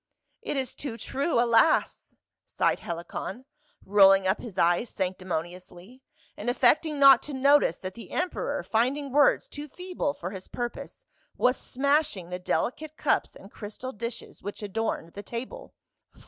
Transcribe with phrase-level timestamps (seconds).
[0.41, 2.15] "It is too true, alas!"
[2.47, 3.45] sighed Helicon,
[3.85, 6.01] rolling up his eyes sanctimoniously,
[6.35, 10.69] and affecting not to notice that the emperor, finding words too feeble for his pur
[10.71, 11.05] pose,
[11.37, 15.75] was smashing the delicate cups and crystal dishes which adorned the table.